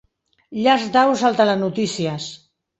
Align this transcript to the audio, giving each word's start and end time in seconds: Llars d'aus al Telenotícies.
Llars 0.61 0.87
d'aus 0.97 1.23
al 1.31 1.39
Telenotícies. 1.43 2.29